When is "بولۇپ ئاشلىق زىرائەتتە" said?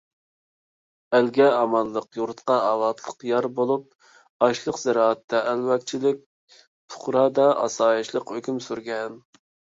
3.59-5.43